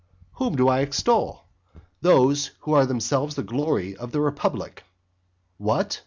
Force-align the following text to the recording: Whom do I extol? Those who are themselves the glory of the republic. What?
Whom 0.37 0.55
do 0.55 0.67
I 0.67 0.79
extol? 0.79 1.45
Those 2.01 2.49
who 2.61 2.73
are 2.73 2.87
themselves 2.87 3.35
the 3.35 3.43
glory 3.43 3.95
of 3.95 4.11
the 4.11 4.19
republic. 4.19 4.83
What? 5.59 5.99